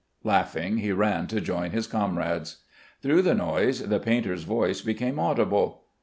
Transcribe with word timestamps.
Laughing, 0.23 0.77
he 0.77 0.91
ran 0.91 1.27
to 1.27 1.39
join 1.39 1.69
his 1.69 1.85
comrades. 1.85 2.63
Through 3.03 3.21
the 3.21 3.35
noise 3.35 3.81
the 3.87 3.99
painter's 3.99 4.45
voice 4.45 4.81
became 4.81 5.19
audible. 5.19 5.83